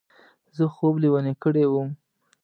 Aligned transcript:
زه 0.55 0.63
خوب 0.73 0.95
لېونی 1.01 1.33
کړی 1.43 1.65
وم. 1.67 1.89